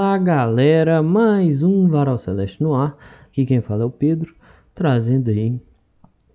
[0.00, 2.96] Fala galera, mais um Varal Celeste no ar.
[3.26, 4.34] Aqui quem fala é o Pedro,
[4.74, 5.60] trazendo aí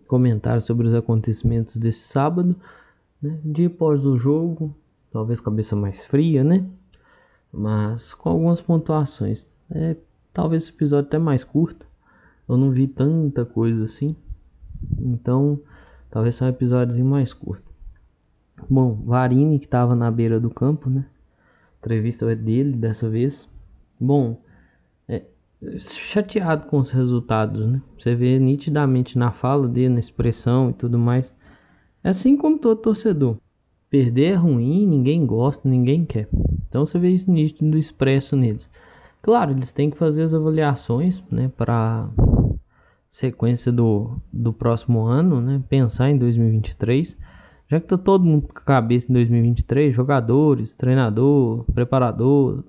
[0.05, 2.55] comentários sobre os acontecimentos desse sábado,
[3.20, 3.39] né?
[3.43, 4.71] dia após o jogo,
[5.11, 6.64] talvez cabeça mais fria, né?
[7.51, 9.47] Mas com algumas pontuações.
[9.71, 9.95] É,
[10.32, 11.87] talvez esse episódio até mais curto,
[12.47, 14.15] eu não vi tanta coisa assim,
[15.00, 15.59] então
[16.11, 17.65] talvez seja um episódio mais curto.
[18.70, 21.07] Bom, Varini que estava na beira do campo, né?
[21.79, 23.54] entrevista é dele dessa vez.
[24.00, 24.42] Bom,
[25.08, 25.24] é,
[25.78, 27.82] chateado com os resultados, né?
[27.98, 31.34] Você vê nitidamente na fala dele, na expressão e tudo mais.
[32.04, 33.38] É assim como todo torcedor.
[33.90, 36.28] Perder é ruim, ninguém gosta, ninguém quer.
[36.68, 38.70] Então você vê isso nítido expresso neles.
[39.22, 42.09] Claro, eles têm que fazer as avaliações, né, para
[43.09, 47.18] sequência do, do próximo ano, né, pensar em 2023
[47.68, 52.64] já que tá todo mundo com a cabeça em 2023, jogadores, treinador, preparador,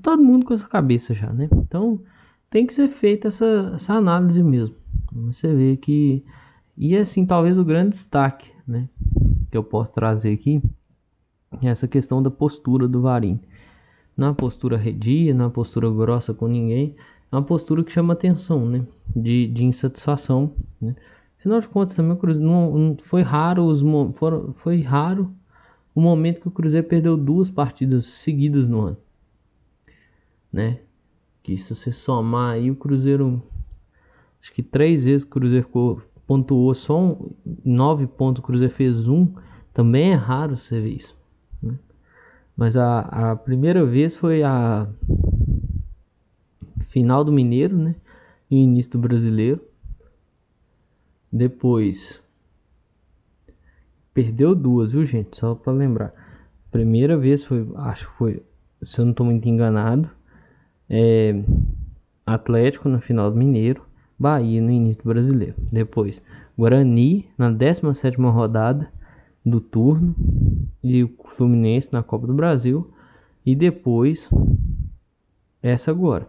[0.00, 1.48] tá todo mundo com essa cabeça já, né?
[1.52, 2.00] Então
[2.50, 4.74] tem que ser feita essa, essa análise mesmo.
[5.12, 6.24] Você vê que.
[6.76, 8.88] E assim, talvez o grande destaque, né?
[9.50, 10.62] Que eu posso trazer aqui
[11.62, 13.40] é essa questão da postura do Varim.
[14.16, 16.94] Não é uma postura redia, não é uma postura grossa com ninguém,
[17.30, 18.84] é uma postura que chama atenção, né?
[19.14, 20.94] De, de insatisfação, né?
[21.38, 23.80] Afinal de contas, também o Cruzeiro não, não foi raro os
[24.16, 25.30] foram, foi raro
[25.94, 28.96] o momento que o Cruzeiro perdeu duas partidas seguidas no ano,
[30.56, 30.78] né?
[31.42, 33.42] Que se você somar aí o Cruzeiro,
[34.40, 35.68] acho que três vezes o Cruzeiro
[36.26, 37.30] pontuou só um,
[37.62, 39.28] nove pontos, o Cruzeiro fez um,
[39.74, 41.14] também é raro você ver isso.
[41.62, 41.74] Né?
[42.56, 44.88] Mas a, a primeira vez foi a
[46.88, 47.94] final do Mineiro, né?
[48.50, 49.60] E início do Brasileiro.
[51.30, 52.22] Depois
[54.14, 55.36] perdeu duas, viu, gente?
[55.36, 56.14] Só para lembrar.
[56.70, 58.42] Primeira vez foi, acho que foi,
[58.82, 60.10] se eu não estou muito enganado,
[60.88, 61.42] é,
[62.24, 63.82] Atlético na final do Mineiro,
[64.18, 65.54] Bahia no início do Brasileiro.
[65.70, 66.20] Depois
[66.56, 68.90] Guarani na 17 rodada
[69.44, 70.14] do turno
[70.82, 72.90] e o Fluminense na Copa do Brasil
[73.44, 74.28] e depois
[75.62, 76.26] essa agora.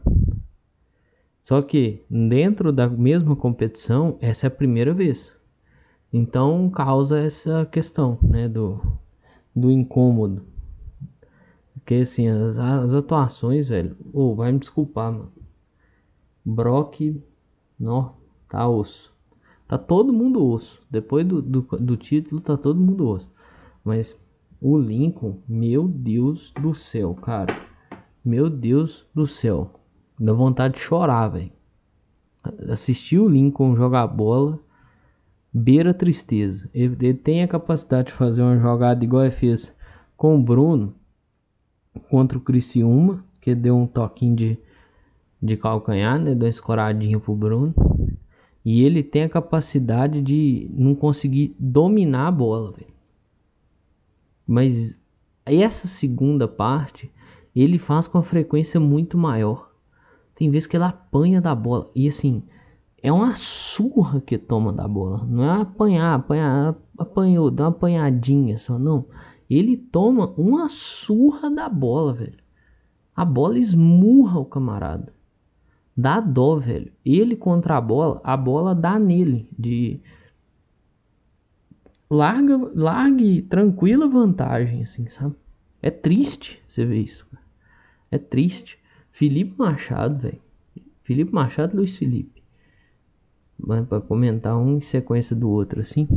[1.46, 5.31] Só que dentro da mesma competição, essa é a primeira vez.
[6.12, 8.81] Então causa essa questão, né, do,
[9.56, 10.44] do incômodo.
[11.87, 15.31] Porque assim, as, as atuações, velho, ou oh, vai me desculpar, mano.
[16.43, 17.15] Brock,
[17.79, 18.15] não,
[18.49, 19.15] tá osso.
[19.69, 20.81] Tá todo mundo osso.
[20.91, 23.31] Depois do, do, do título, tá todo mundo osso.
[23.85, 24.19] Mas
[24.59, 27.57] o Lincoln, meu Deus do céu, cara.
[28.23, 29.79] Meu Deus do céu.
[30.19, 31.53] Dá vontade de chorar, velho.
[32.69, 34.59] Assistir o Lincoln jogar bola
[35.53, 36.69] beira tristeza.
[36.73, 39.73] Ele, ele, tem a capacidade de fazer uma jogada igual ele fez
[40.17, 40.93] com o Bruno
[42.00, 44.58] contra o Criciúma, que deu um toquinho de,
[45.41, 46.35] de calcanhar, né?
[46.35, 47.74] Deu uma escoradinha pro Bruno.
[48.63, 52.91] E ele tem a capacidade de não conseguir dominar a bola, velho.
[54.46, 54.97] Mas
[55.46, 57.09] essa segunda parte
[57.56, 59.72] ele faz com a frequência muito maior.
[60.35, 61.90] Tem vezes que ele apanha da bola.
[61.96, 62.44] E assim,
[63.02, 65.25] é uma surra que toma da bola.
[65.25, 69.06] Não é apanhar, apanhar, apanhou, dá uma apanhadinha só, não.
[69.50, 72.40] Ele toma uma surra da bola, velho.
[73.16, 75.13] A bola esmurra o camarada.
[75.96, 76.91] Dá dó, velho.
[77.03, 79.50] Ele contra a bola, a bola dá nele.
[79.58, 80.00] De
[82.09, 85.35] larga, larga tranquila vantagem, assim, sabe?
[85.81, 87.25] É triste você ver isso.
[88.12, 88.78] É triste.
[89.12, 90.41] Felipe Machado, velho.
[91.03, 92.44] Felipe Machado Luiz Felipe.
[93.90, 96.08] Para comentar um em sequência do outro, assim.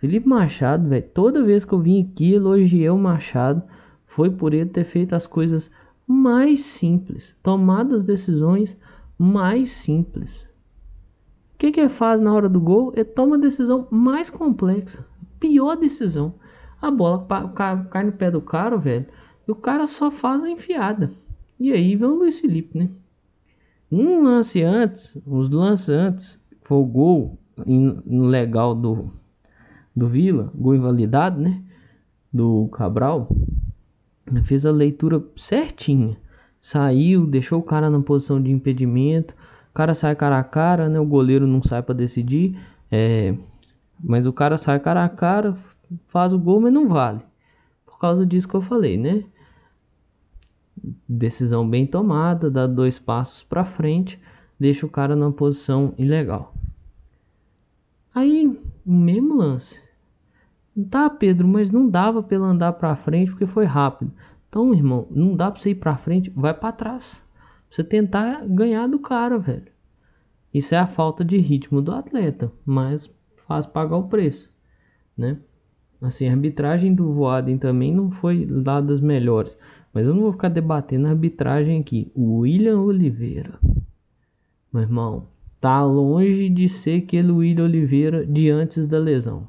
[0.00, 1.06] Felipe Machado, velho.
[1.12, 3.62] Toda vez que eu vim aqui elogiei o Machado,
[4.06, 5.70] foi por ele ter feito as coisas
[6.06, 8.76] mais simples, tomado as decisões
[9.18, 10.48] mais simples.
[11.54, 12.94] O que, que ele faz na hora do gol?
[12.96, 15.06] Ele toma a decisão mais complexa,
[15.38, 16.32] pior decisão.
[16.80, 17.26] A bola
[17.90, 19.04] cai no pé do cara, velho,
[19.46, 21.12] e o cara só faz a enfiada.
[21.58, 22.88] E aí vem o Luiz Felipe, né?
[23.92, 27.38] Um lance antes, os lances antes, foi o gol
[28.06, 29.12] legal do,
[30.00, 31.62] do Vila, gol invalidado, né?
[32.32, 33.28] Do Cabral.
[34.44, 36.16] Fez a leitura certinha.
[36.58, 39.34] Saiu, deixou o cara na posição de impedimento.
[39.70, 40.98] O cara sai cara a cara, né?
[40.98, 42.58] O goleiro não sai para decidir.
[42.90, 43.34] É,
[44.02, 45.56] mas o cara sai cara a cara,
[46.10, 47.20] faz o gol, mas não vale.
[47.84, 49.24] Por causa disso que eu falei, né?
[51.06, 54.18] decisão bem tomada, dá dois passos para frente,
[54.58, 56.54] deixa o cara numa posição ilegal.
[58.14, 59.89] Aí, mesmo lance.
[60.90, 64.12] Tá, Pedro, mas não dava para ele andar para frente porque foi rápido.
[64.48, 67.22] Então, irmão, não dá pra você ir pra frente, vai para trás.
[67.70, 69.70] Você tentar ganhar do cara, velho.
[70.52, 73.12] Isso é a falta de ritmo do atleta, mas
[73.46, 74.50] faz pagar o preço,
[75.16, 75.38] né?
[76.02, 79.56] Assim, a arbitragem do Voaden também não foi lá das melhores.
[79.92, 82.10] Mas eu não vou ficar debatendo a arbitragem aqui.
[82.14, 83.58] O William Oliveira.
[84.72, 85.26] Meu irmão,
[85.60, 89.46] tá longe de ser aquele William Oliveira de antes da lesão.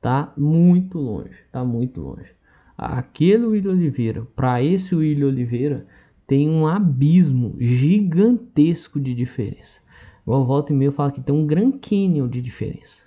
[0.00, 2.30] Tá muito longe, tá muito longe.
[2.76, 5.86] Aquele William Oliveira, para esse William Oliveira,
[6.26, 9.80] tem um abismo gigantesco de diferença.
[10.22, 13.02] Igual volta e meio fala que tem um Grand Canyon de diferença.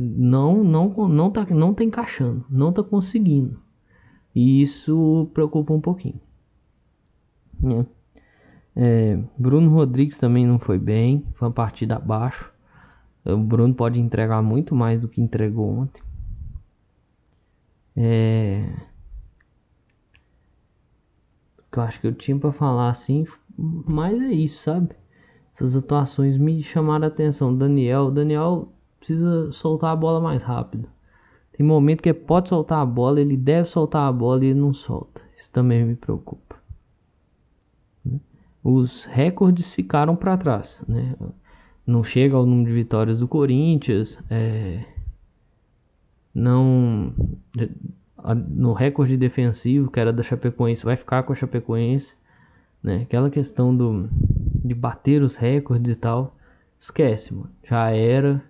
[0.00, 3.58] Não, não, não tá, não tá encaixando, não tá conseguindo.
[4.34, 6.20] E isso preocupa um pouquinho.
[7.60, 7.86] Né?
[8.74, 12.52] É, Bruno Rodrigues também não foi bem, foi uma partida abaixo.
[13.24, 16.02] O Bruno pode entregar muito mais do que entregou ontem.
[17.96, 18.64] É...
[21.70, 23.24] Eu acho que eu tinha para falar assim,
[23.56, 24.96] mas é isso, sabe?
[25.54, 27.56] Essas atuações me chamaram a atenção.
[27.56, 30.88] Daniel, Daniel precisa soltar a bola mais rápido.
[31.52, 34.72] Tem momento que pode soltar a bola, ele deve soltar a bola e ele não
[34.72, 35.20] solta.
[35.36, 36.56] Isso também me preocupa.
[38.62, 41.16] Os recordes ficaram para trás, né?
[41.88, 44.84] Não chega ao número de vitórias do Corinthians, é...
[46.34, 47.14] não
[48.46, 52.12] no recorde defensivo que era da Chapecoense vai ficar com a Chapecoense,
[52.82, 53.00] né?
[53.04, 56.36] Aquela questão do de bater os recordes e tal,
[56.78, 57.48] esquece, mano.
[57.64, 58.42] Já era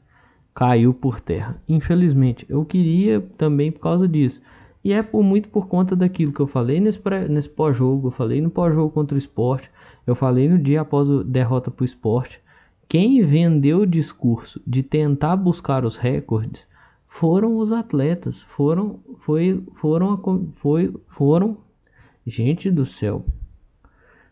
[0.53, 1.63] caiu por terra.
[1.69, 4.43] Infelizmente, eu queria também por causa disso.
[4.83, 7.01] E é por muito por conta daquilo que eu falei nesse,
[7.31, 9.71] nesse pós-jogo, eu falei no pós-jogo contra o esporte,
[10.05, 12.41] eu falei no dia após a derrota para o esporte.
[12.89, 16.67] Quem vendeu o discurso de tentar buscar os recordes
[17.07, 21.59] foram os atletas, foram, foi, foram, foi, foram,
[22.27, 23.25] gente do céu,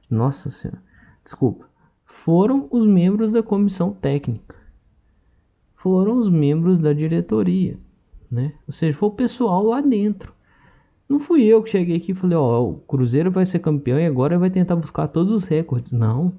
[0.08, 0.82] nossa senhora,
[1.24, 1.68] desculpa,
[2.04, 4.56] foram os membros da comissão técnica
[5.86, 7.78] foram os membros da diretoria,
[8.28, 8.54] né?
[8.66, 10.32] Ou seja, foi o pessoal lá dentro.
[11.08, 14.04] Não fui eu que cheguei aqui e falei, ó, o Cruzeiro vai ser campeão e
[14.04, 15.92] agora vai tentar buscar todos os recordes.
[15.92, 16.32] Não.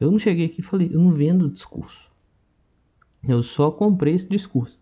[0.00, 2.10] Eu não cheguei aqui e falei, eu não vendo discurso.
[3.22, 4.80] Eu só comprei esse discurso.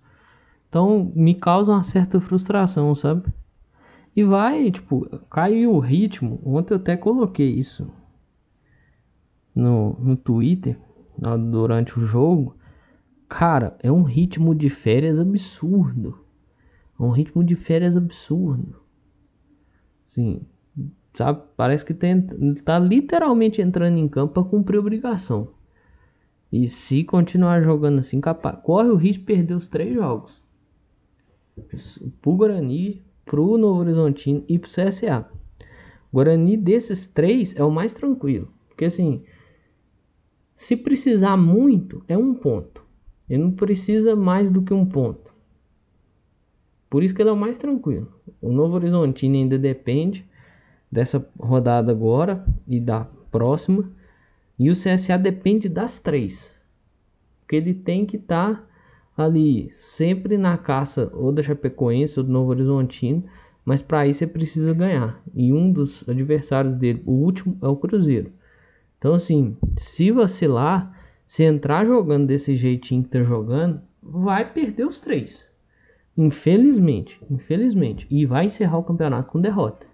[0.68, 3.28] Então me causa uma certa frustração, sabe?
[4.14, 6.40] E vai, tipo, caiu o ritmo.
[6.44, 7.90] Ontem eu até coloquei isso
[9.56, 10.78] no, no Twitter
[11.50, 12.56] durante o jogo.
[13.28, 16.24] Cara, é um ritmo de férias absurdo.
[16.98, 18.80] É um ritmo de férias absurdo.
[20.06, 20.42] Sim,
[21.18, 21.42] sabe?
[21.56, 22.22] Parece que tem,
[22.64, 25.48] tá literalmente entrando em campo para cumprir obrigação.
[26.50, 30.40] E se continuar jogando assim, capaz, corre o risco de perder os três jogos.
[32.22, 35.28] Pro Guarani, pro Novo Horizontino e pro CSA.
[36.12, 38.48] Guarani desses três é o mais tranquilo.
[38.68, 39.24] Porque assim,
[40.54, 42.80] se precisar muito, é um ponto.
[43.28, 45.34] Ele não precisa mais do que um ponto.
[46.88, 48.08] Por isso que ele é o mais tranquilo.
[48.40, 50.27] O Novo Horizontino ainda depende
[50.90, 53.90] dessa rodada agora e da próxima.
[54.58, 56.54] E o CSA depende das três.
[57.40, 58.54] Porque ele tem que estar
[59.14, 63.24] tá ali sempre na caça ou da Chapecoense ou do Novo Horizontino.
[63.64, 65.20] Mas para isso ele precisa ganhar.
[65.34, 68.32] E um dos adversários dele, o último, é o Cruzeiro.
[68.98, 74.98] Então assim, se vacilar se entrar jogando desse jeitinho que tá jogando, vai perder os
[74.98, 75.46] três.
[76.16, 78.06] Infelizmente, infelizmente.
[78.10, 79.86] E vai encerrar o campeonato com derrota.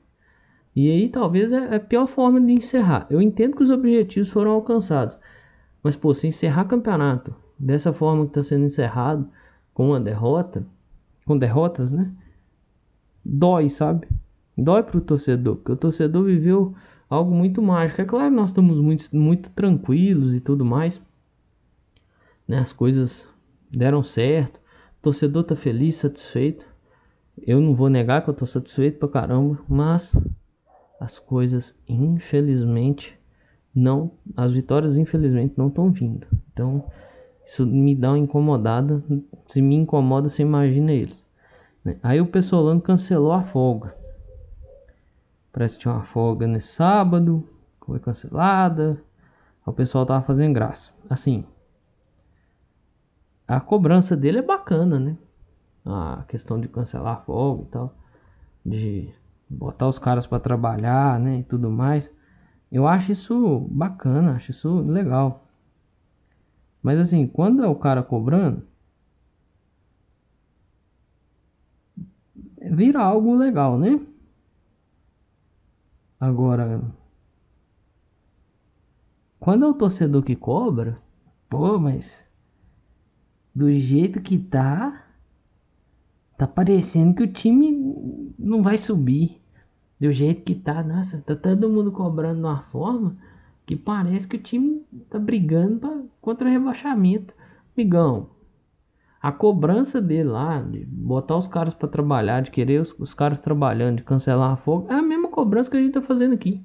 [0.75, 3.07] E aí talvez é a pior forma de encerrar.
[3.09, 5.16] Eu entendo que os objetivos foram alcançados.
[5.83, 9.28] Mas, pô, se encerrar campeonato dessa forma que está sendo encerrado,
[9.73, 10.66] com uma derrota,
[11.25, 12.11] com derrotas, né?
[13.25, 14.09] Dói, sabe?
[14.57, 16.75] Dói pro torcedor, porque o torcedor viveu
[17.09, 18.00] algo muito mágico.
[18.00, 21.00] É claro, nós estamos muito, muito tranquilos e tudo mais
[22.47, 22.59] né?
[22.59, 23.26] As coisas
[23.71, 26.66] deram certo, o torcedor tá feliz, satisfeito.
[27.47, 30.14] Eu não vou negar que eu tô satisfeito pra caramba, mas
[31.00, 33.18] as coisas infelizmente
[33.74, 36.26] não, as vitórias infelizmente não estão vindo.
[36.52, 36.84] Então
[37.44, 39.02] isso me dá uma incomodada.
[39.46, 41.22] Se me incomoda, você imagina eles.
[41.84, 41.98] Né?
[42.02, 43.94] Aí o Pessolano cancelou a folga.
[45.52, 47.48] Parece que tinha uma folga nesse sábado,
[47.84, 49.00] foi cancelada.
[49.66, 50.90] O pessoal tava fazendo graça.
[51.08, 51.44] Assim,
[53.46, 55.16] a cobrança dele é bacana, né?
[55.84, 57.94] A questão de cancelar a folga e tal,
[58.64, 59.14] de
[59.54, 62.11] botar os caras para trabalhar, né, e tudo mais.
[62.70, 65.46] Eu acho isso bacana, acho isso legal.
[66.82, 68.66] Mas assim, quando é o cara cobrando,
[72.61, 74.00] vira algo legal, né?
[76.18, 76.82] Agora,
[79.38, 80.99] quando é o torcedor que cobra,
[81.49, 82.26] pô, mas
[83.54, 85.06] do jeito que tá,
[86.37, 89.40] tá parecendo que o time não vai subir.
[90.04, 93.16] Do jeito que tá, nossa, tá todo mundo cobrando de uma forma
[93.64, 97.32] que parece que o time tá brigando pra, contra o rebaixamento.
[97.75, 98.28] Migão,
[99.18, 103.40] a cobrança dele lá, de botar os caras para trabalhar, de querer os, os, caras
[103.40, 106.62] trabalhando, de cancelar a folga, é a mesma cobrança que a gente tá fazendo aqui.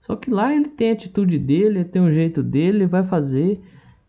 [0.00, 3.02] Só que lá ele tem a atitude dele, ele tem o jeito dele, ele vai
[3.02, 3.62] fazer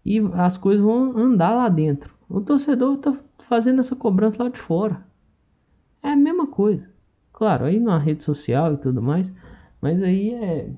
[0.06, 2.16] e as coisas vão andar lá dentro.
[2.30, 5.06] O torcedor tá fazendo essa cobrança lá de fora.
[6.02, 6.95] É a mesma coisa.
[7.36, 9.30] Claro, aí na rede social e tudo mais,
[9.82, 10.72] mas aí é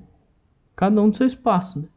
[0.74, 1.78] cada um do seu espaço.
[1.78, 1.88] Né?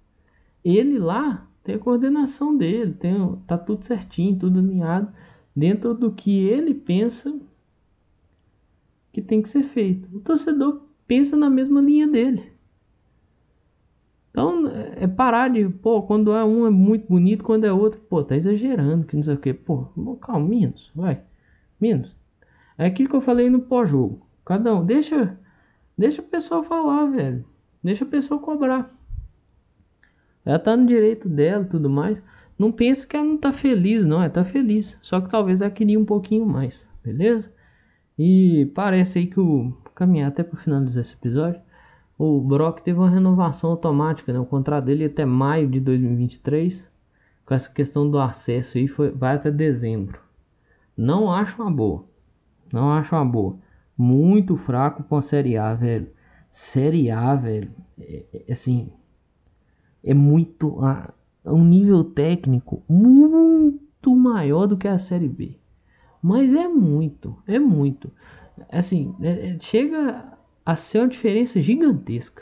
[0.64, 5.12] Ele lá tem a coordenação dele, tem, tá tudo certinho, tudo alinhado
[5.56, 7.36] dentro do que ele pensa
[9.12, 10.08] que tem que ser feito.
[10.16, 12.52] O torcedor pensa na mesma linha dele.
[14.30, 18.24] Então é parar de, pô, quando é um é muito bonito, quando é outro, pô,
[18.24, 19.88] tá exagerando, que não sei o que, pô,
[20.22, 21.20] calma, menos, vai,
[21.80, 22.16] menos.
[22.78, 24.30] É aquilo que eu falei no pós-jogo.
[24.52, 25.40] Cada um, deixa,
[25.98, 27.46] deixa o pessoal falar, velho.
[27.82, 28.94] Deixa a pessoa cobrar.
[30.44, 32.22] Ela tá no direito dela tudo mais.
[32.60, 34.18] Não pensa que ela não tá feliz, não.
[34.18, 34.98] Ela tá feliz.
[35.02, 36.86] Só que talvez ela queria um pouquinho mais.
[37.02, 37.50] Beleza?
[38.20, 39.72] E parece aí que o.
[39.96, 41.62] Caminhar até para finalizar esse episódio.
[42.18, 44.40] O Brock teve uma renovação automática, né?
[44.40, 46.86] O contrato dele até maio de 2023.
[47.46, 50.20] Com essa questão do acesso aí, foi, vai até dezembro.
[50.98, 52.04] Não acho uma boa.
[52.74, 53.58] Não acho uma boa.
[54.02, 56.10] Muito fraco pra Série A, velho.
[56.50, 58.92] Série A, velho, é, é, assim,
[60.04, 60.84] é muito.
[60.84, 61.14] A,
[61.46, 65.56] um nível técnico muito maior do que a Série B.
[66.20, 68.12] Mas é muito, é muito.
[68.72, 72.42] Assim, é, é, chega a ser uma diferença gigantesca.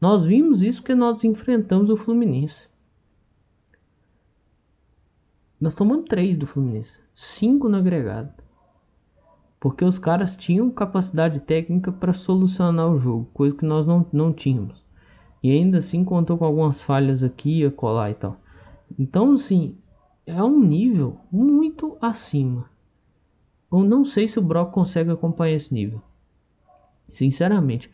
[0.00, 2.68] Nós vimos isso que nós enfrentamos o Fluminense.
[5.60, 8.47] Nós tomamos três do Fluminense, cinco no agregado.
[9.60, 14.32] Porque os caras tinham capacidade técnica para solucionar o jogo, coisa que nós não, não
[14.32, 14.84] tínhamos.
[15.42, 18.36] E ainda assim contou com algumas falhas aqui, a colar e tal.
[18.98, 19.76] Então, assim,
[20.26, 22.66] é um nível muito acima.
[23.70, 26.00] Eu não sei se o Brock consegue acompanhar esse nível.
[27.12, 27.90] Sinceramente.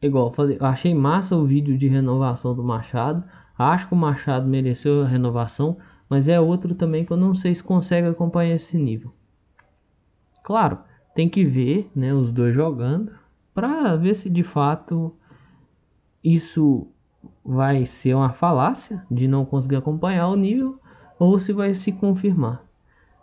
[0.00, 3.24] Igual, eu achei massa o vídeo de renovação do Machado.
[3.56, 5.78] Acho que o Machado mereceu a renovação.
[6.08, 9.12] Mas é outro também que eu não sei se consegue acompanhar esse nível.
[10.44, 10.78] Claro,
[11.14, 13.10] tem que ver né, os dois jogando
[13.54, 15.16] para ver se de fato
[16.22, 16.86] isso
[17.42, 20.78] vai ser uma falácia de não conseguir acompanhar o nível
[21.18, 22.62] ou se vai se confirmar.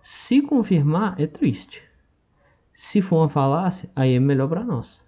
[0.01, 1.83] Se confirmar é triste.
[2.73, 4.99] Se for uma falácia, aí é melhor para nós.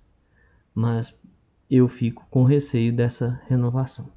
[0.75, 1.15] Mas
[1.67, 4.07] eu fico com receio dessa renovação.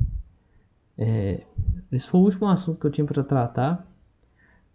[0.99, 1.47] É,
[1.91, 3.87] esse foi o último assunto que eu tinha para tratar.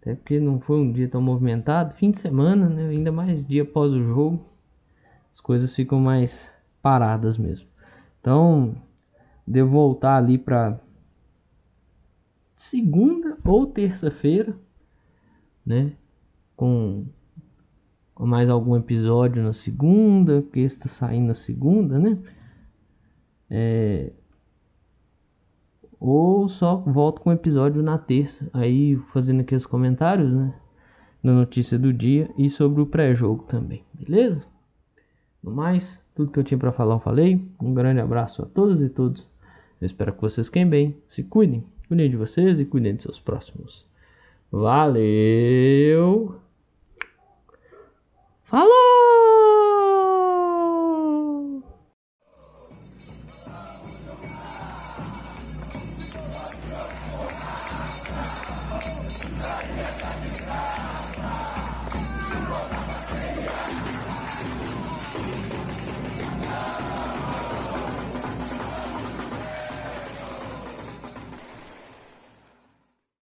[0.02, 1.94] Até porque não foi um dia tão movimentado.
[1.94, 2.88] Fim de semana, né?
[2.88, 4.44] ainda mais dia após o jogo.
[5.30, 7.68] As coisas ficam mais paradas mesmo.
[8.20, 8.74] Então,
[9.46, 10.80] devo voltar ali para
[12.56, 14.56] segunda ou terça-feira,
[15.64, 15.92] né?
[16.56, 17.06] Com,
[18.12, 22.18] com, mais algum episódio na segunda, porque está saindo na segunda, né?
[23.48, 24.12] É,
[26.02, 30.52] ou só volto com o episódio na terça, aí fazendo aqui os comentários, né?
[31.22, 34.44] Da notícia do dia e sobre o pré-jogo também, beleza?
[35.40, 37.40] No mais, tudo que eu tinha para falar eu falei.
[37.60, 39.24] Um grande abraço a todos e todos.
[39.80, 43.20] Eu espero que vocês fiquem bem, se cuidem, cuidem de vocês e cuidem de seus
[43.20, 43.86] próximos.
[44.50, 46.11] Valeu!